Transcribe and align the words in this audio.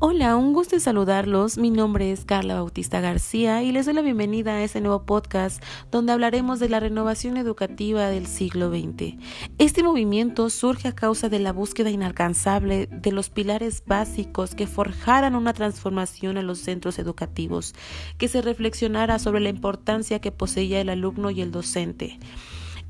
Hola, 0.00 0.36
un 0.36 0.52
gusto 0.52 0.76
en 0.76 0.80
saludarlos. 0.80 1.58
Mi 1.58 1.70
nombre 1.70 2.12
es 2.12 2.24
Carla 2.24 2.54
Bautista 2.54 3.00
García 3.00 3.64
y 3.64 3.72
les 3.72 3.84
doy 3.84 3.94
la 3.94 4.00
bienvenida 4.00 4.52
a 4.52 4.62
este 4.62 4.80
nuevo 4.80 5.02
podcast 5.02 5.60
donde 5.90 6.12
hablaremos 6.12 6.60
de 6.60 6.68
la 6.68 6.78
renovación 6.78 7.36
educativa 7.36 8.06
del 8.06 8.28
siglo 8.28 8.70
XX. 8.70 9.16
Este 9.58 9.82
movimiento 9.82 10.50
surge 10.50 10.86
a 10.86 10.94
causa 10.94 11.28
de 11.28 11.40
la 11.40 11.52
búsqueda 11.52 11.90
inalcanzable 11.90 12.86
de 12.86 13.10
los 13.10 13.28
pilares 13.28 13.82
básicos 13.86 14.54
que 14.54 14.68
forjaran 14.68 15.34
una 15.34 15.52
transformación 15.52 16.36
en 16.36 16.46
los 16.46 16.60
centros 16.60 17.00
educativos, 17.00 17.74
que 18.18 18.28
se 18.28 18.40
reflexionara 18.40 19.18
sobre 19.18 19.40
la 19.40 19.48
importancia 19.48 20.20
que 20.20 20.30
poseía 20.30 20.80
el 20.80 20.90
alumno 20.90 21.32
y 21.32 21.40
el 21.40 21.50
docente. 21.50 22.20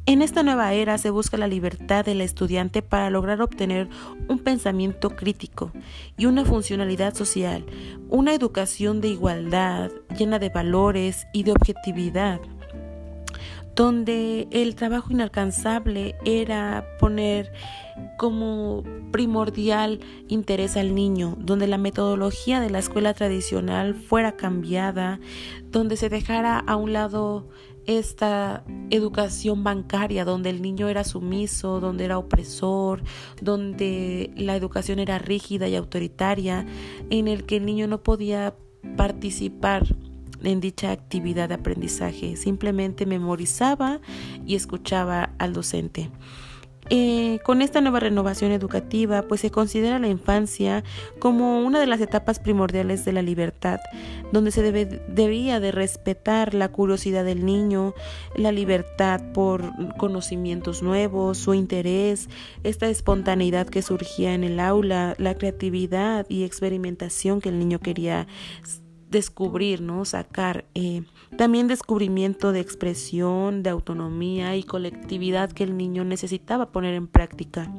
En 0.08 0.22
esta 0.22 0.42
nueva 0.42 0.72
era 0.72 0.96
se 0.96 1.10
busca 1.10 1.36
la 1.36 1.48
libertad 1.48 2.02
del 2.02 2.22
estudiante 2.22 2.80
para 2.80 3.10
lograr 3.10 3.42
obtener 3.42 3.90
un 4.26 4.38
pensamiento 4.38 5.10
crítico 5.10 5.70
y 6.16 6.24
una 6.24 6.46
funcionalidad 6.46 7.12
social, 7.12 7.66
una 8.08 8.32
educación 8.32 9.02
de 9.02 9.08
igualdad 9.08 9.90
llena 10.18 10.38
de 10.38 10.48
valores 10.48 11.26
y 11.34 11.42
de 11.42 11.52
objetividad 11.52 12.40
donde 13.78 14.48
el 14.50 14.74
trabajo 14.74 15.12
inalcanzable 15.12 16.16
era 16.24 16.84
poner 16.98 17.52
como 18.16 18.82
primordial 19.12 20.00
interés 20.26 20.76
al 20.76 20.96
niño, 20.96 21.36
donde 21.38 21.68
la 21.68 21.78
metodología 21.78 22.60
de 22.60 22.70
la 22.70 22.80
escuela 22.80 23.14
tradicional 23.14 23.94
fuera 23.94 24.32
cambiada, 24.32 25.20
donde 25.70 25.96
se 25.96 26.08
dejara 26.08 26.58
a 26.58 26.74
un 26.74 26.92
lado 26.92 27.50
esta 27.88 28.64
educación 28.90 29.64
bancaria 29.64 30.26
donde 30.26 30.50
el 30.50 30.60
niño 30.60 30.88
era 30.88 31.04
sumiso, 31.04 31.80
donde 31.80 32.04
era 32.04 32.18
opresor, 32.18 33.02
donde 33.40 34.30
la 34.36 34.54
educación 34.54 34.98
era 34.98 35.18
rígida 35.18 35.68
y 35.68 35.74
autoritaria, 35.74 36.66
en 37.08 37.28
el 37.28 37.44
que 37.44 37.56
el 37.56 37.64
niño 37.64 37.86
no 37.86 38.02
podía 38.02 38.54
participar 38.96 39.86
en 40.42 40.60
dicha 40.60 40.92
actividad 40.92 41.48
de 41.48 41.54
aprendizaje, 41.54 42.36
simplemente 42.36 43.06
memorizaba 43.06 44.00
y 44.46 44.54
escuchaba 44.54 45.34
al 45.38 45.54
docente. 45.54 46.10
Eh, 46.90 47.40
con 47.42 47.60
esta 47.60 47.80
nueva 47.82 48.00
renovación 48.00 48.50
educativa, 48.50 49.22
pues 49.22 49.42
se 49.42 49.50
considera 49.50 49.98
la 49.98 50.08
infancia 50.08 50.84
como 51.18 51.60
una 51.60 51.80
de 51.80 51.86
las 51.86 52.00
etapas 52.00 52.38
primordiales 52.38 53.04
de 53.04 53.12
la 53.12 53.20
libertad, 53.20 53.80
donde 54.32 54.50
se 54.50 54.62
debía 54.62 55.60
de 55.60 55.72
respetar 55.72 56.54
la 56.54 56.70
curiosidad 56.70 57.24
del 57.24 57.44
niño, 57.44 57.94
la 58.36 58.52
libertad 58.52 59.20
por 59.34 59.70
conocimientos 59.98 60.82
nuevos, 60.82 61.36
su 61.36 61.52
interés, 61.52 62.28
esta 62.64 62.88
espontaneidad 62.88 63.66
que 63.68 63.82
surgía 63.82 64.32
en 64.32 64.44
el 64.44 64.58
aula, 64.58 65.14
la 65.18 65.34
creatividad 65.34 66.24
y 66.30 66.44
experimentación 66.44 67.40
que 67.40 67.50
el 67.50 67.58
niño 67.58 67.80
quería 67.80 68.26
descubrir, 69.10 69.80
¿no? 69.80 70.04
Sacar. 70.04 70.66
Eh, 70.74 71.02
también 71.36 71.68
descubrimiento 71.68 72.52
de 72.52 72.60
expresión, 72.60 73.62
de 73.62 73.70
autonomía 73.70 74.56
y 74.56 74.62
colectividad 74.62 75.52
que 75.52 75.64
el 75.64 75.76
niño 75.76 76.04
necesitaba 76.04 76.70
poner 76.72 76.94
en 76.94 77.06
práctica 77.06 77.70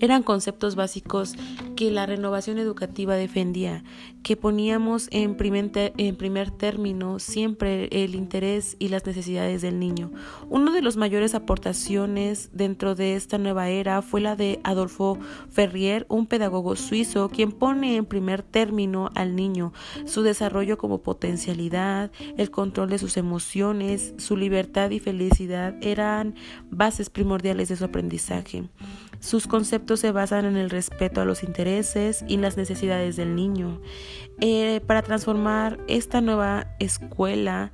eran 0.00 0.22
conceptos 0.22 0.76
básicos 0.76 1.34
que 1.76 1.90
la 1.90 2.06
renovación 2.06 2.58
educativa 2.58 3.16
defendía, 3.16 3.84
que 4.28 4.36
poníamos 4.36 5.08
en 5.10 5.36
primer, 5.36 5.70
en 5.96 6.16
primer 6.16 6.50
término 6.50 7.18
siempre 7.18 7.88
el 7.90 8.14
interés 8.14 8.76
y 8.78 8.88
las 8.88 9.06
necesidades 9.06 9.62
del 9.62 9.80
niño. 9.80 10.12
Una 10.50 10.70
de 10.70 10.82
las 10.82 10.98
mayores 10.98 11.34
aportaciones 11.34 12.50
dentro 12.52 12.94
de 12.94 13.14
esta 13.16 13.38
nueva 13.38 13.70
era 13.70 14.02
fue 14.02 14.20
la 14.20 14.36
de 14.36 14.60
Adolfo 14.64 15.18
Ferrier, 15.48 16.04
un 16.10 16.26
pedagogo 16.26 16.76
suizo, 16.76 17.30
quien 17.30 17.52
pone 17.52 17.96
en 17.96 18.04
primer 18.04 18.42
término 18.42 19.08
al 19.14 19.34
niño, 19.34 19.72
su 20.04 20.20
desarrollo 20.20 20.76
como 20.76 21.00
potencialidad, 21.00 22.12
el 22.36 22.50
control 22.50 22.90
de 22.90 22.98
sus 22.98 23.16
emociones, 23.16 24.12
su 24.18 24.36
libertad 24.36 24.90
y 24.90 25.00
felicidad 25.00 25.74
eran 25.80 26.34
bases 26.70 27.08
primordiales 27.08 27.70
de 27.70 27.76
su 27.76 27.84
aprendizaje. 27.84 28.68
Sus 29.20 29.48
conceptos 29.48 30.00
se 30.00 30.12
basan 30.12 30.44
en 30.44 30.56
el 30.56 30.70
respeto 30.70 31.20
a 31.20 31.24
los 31.24 31.42
intereses 31.42 32.24
y 32.28 32.36
las 32.36 32.56
necesidades 32.56 33.16
del 33.16 33.34
niño. 33.34 33.80
Eh, 34.40 34.80
para 34.86 35.02
transformar 35.02 35.78
esta 35.88 36.20
nueva 36.20 36.68
escuela 36.78 37.72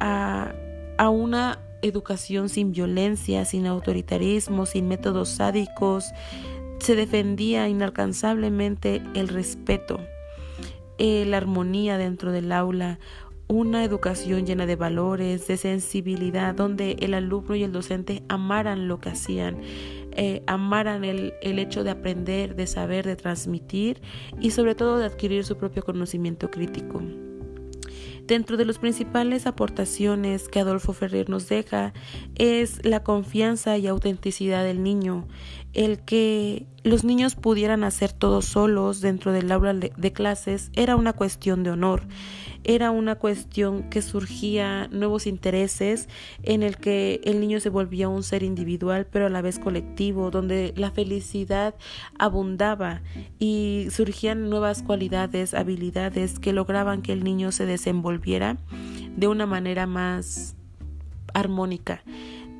a, 0.00 0.52
a 0.98 1.08
una 1.10 1.58
educación 1.82 2.48
sin 2.48 2.72
violencia, 2.72 3.44
sin 3.44 3.66
autoritarismo, 3.66 4.66
sin 4.66 4.88
métodos 4.88 5.28
sádicos, 5.28 6.12
se 6.78 6.94
defendía 6.94 7.68
inalcanzablemente 7.68 9.02
el 9.14 9.28
respeto, 9.28 10.00
eh, 10.98 11.24
la 11.26 11.38
armonía 11.38 11.98
dentro 11.98 12.32
del 12.32 12.52
aula, 12.52 12.98
una 13.48 13.84
educación 13.84 14.46
llena 14.46 14.66
de 14.66 14.76
valores, 14.76 15.46
de 15.46 15.56
sensibilidad, 15.56 16.54
donde 16.54 16.96
el 17.00 17.14
alumno 17.14 17.54
y 17.54 17.62
el 17.62 17.72
docente 17.72 18.22
amaran 18.28 18.88
lo 18.88 18.98
que 18.98 19.10
hacían, 19.10 19.58
eh, 20.12 20.42
amaran 20.46 21.04
el, 21.04 21.34
el 21.42 21.58
hecho 21.58 21.84
de 21.84 21.90
aprender, 21.90 22.56
de 22.56 22.66
saber, 22.66 23.06
de 23.06 23.16
transmitir 23.16 24.00
y 24.40 24.50
sobre 24.50 24.74
todo 24.74 24.98
de 24.98 25.06
adquirir 25.06 25.44
su 25.44 25.56
propio 25.56 25.84
conocimiento 25.84 26.50
crítico. 26.50 27.02
Dentro 28.26 28.56
de 28.56 28.64
las 28.64 28.80
principales 28.80 29.46
aportaciones 29.46 30.48
que 30.48 30.58
Adolfo 30.58 30.92
Ferrer 30.92 31.30
nos 31.30 31.48
deja 31.48 31.92
es 32.34 32.84
la 32.84 33.04
confianza 33.04 33.78
y 33.78 33.86
autenticidad 33.86 34.64
del 34.64 34.82
niño, 34.82 35.28
el 35.74 36.00
que 36.00 36.66
los 36.86 37.02
niños 37.02 37.34
pudieran 37.34 37.82
hacer 37.82 38.12
todo 38.12 38.42
solos 38.42 39.00
dentro 39.00 39.32
del 39.32 39.50
aula 39.50 39.74
de 39.74 40.12
clases 40.12 40.70
era 40.76 40.94
una 40.94 41.12
cuestión 41.12 41.64
de 41.64 41.70
honor, 41.70 42.04
era 42.62 42.92
una 42.92 43.16
cuestión 43.16 43.90
que 43.90 44.02
surgía 44.02 44.86
nuevos 44.92 45.26
intereses 45.26 46.08
en 46.44 46.62
el 46.62 46.76
que 46.76 47.20
el 47.24 47.40
niño 47.40 47.58
se 47.58 47.70
volvía 47.70 48.08
un 48.08 48.22
ser 48.22 48.44
individual 48.44 49.04
pero 49.10 49.26
a 49.26 49.30
la 49.30 49.42
vez 49.42 49.58
colectivo, 49.58 50.30
donde 50.30 50.74
la 50.76 50.92
felicidad 50.92 51.74
abundaba 52.20 53.02
y 53.40 53.88
surgían 53.90 54.48
nuevas 54.48 54.84
cualidades, 54.84 55.54
habilidades 55.54 56.38
que 56.38 56.52
lograban 56.52 57.02
que 57.02 57.12
el 57.12 57.24
niño 57.24 57.50
se 57.50 57.66
desenvolviera 57.66 58.58
de 59.16 59.26
una 59.26 59.44
manera 59.44 59.88
más 59.88 60.54
armónica. 61.34 62.04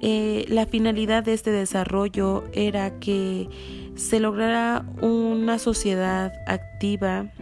Eh, 0.03 0.45
la 0.49 0.67
finalidad 0.67 1.23
de 1.23 1.33
este 1.33 1.53
desarrollo 1.53 2.45
era 2.53 2.99
que 2.99 3.49
se 3.97 4.21
lograra 4.21 4.85
una 5.01 5.59
sociedad 5.59 6.33
activa, 6.47 7.33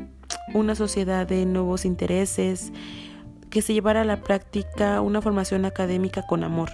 una 0.55 0.75
sociedad 0.75 1.27
de 1.27 1.45
nuevos 1.47 1.85
intereses, 1.85 2.73
que 3.51 3.61
se 3.61 3.75
llevara 3.75 4.01
a 4.01 4.05
la 4.05 4.21
práctica 4.21 5.01
una 5.01 5.21
formación 5.21 5.65
académica 5.65 6.23
con 6.27 6.43
amor. 6.45 6.71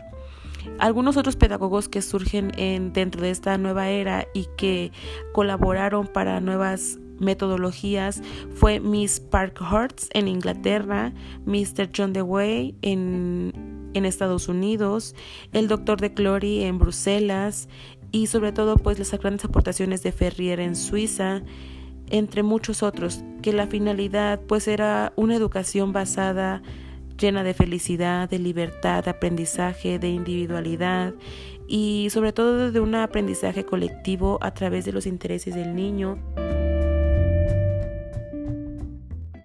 Algunos 0.79 1.17
otros 1.17 1.37
pedagogos 1.37 1.89
que 1.89 2.03
surgen 2.03 2.53
en, 2.57 2.93
dentro 2.93 3.23
de 3.23 3.31
esta 3.31 3.57
nueva 3.59 3.89
era 3.89 4.27
y 4.35 4.47
que 4.57 4.93
colaboraron 5.33 6.07
para 6.07 6.41
nuevas 6.41 6.99
metodologías 7.19 8.23
fue 8.55 8.81
Miss 8.81 9.21
Parkhurst 9.21 10.05
en 10.15 10.29
Inglaterra, 10.29 11.13
Mr. 11.45 11.91
John 11.95 12.13
Dewey 12.13 12.75
en, 12.83 13.91
en 13.95 14.05
Estados 14.05 14.49
Unidos, 14.49 15.15
el 15.53 15.69
Dr. 15.69 16.01
de 16.01 16.15
Clory 16.15 16.65
en 16.65 16.79
Bruselas 16.79 17.69
y 18.12 18.26
sobre 18.26 18.53
todo 18.53 18.76
pues 18.76 18.98
las 18.98 19.10
grandes 19.12 19.44
aportaciones 19.44 20.03
de 20.03 20.12
Ferrier 20.12 20.60
en 20.60 20.76
Suiza, 20.76 21.43
entre 22.10 22.43
muchos 22.43 22.82
otros, 22.82 23.22
que 23.43 23.53
la 23.53 23.66
finalidad 23.66 24.41
pues 24.41 24.69
era 24.69 25.12
una 25.16 25.37
educación 25.37 25.93
basada 25.93 26.62
llena 27.19 27.44
de 27.44 27.54
felicidad, 27.54 28.28
de 28.28 28.38
libertad, 28.38 29.04
de 29.04 29.10
aprendizaje, 29.10 29.98
de 29.98 30.09
individualidad 30.09 31.15
y 31.69 32.09
sobre 32.10 32.32
todo 32.32 32.72
de 32.72 32.81
un 32.81 32.94
aprendizaje 32.94 33.65
colectivo 33.65 34.38
a 34.41 34.53
través 34.53 34.84
de 34.84 34.92
los 34.92 35.06
intereses 35.06 35.54
del 35.54 35.74
niño. 35.74 36.18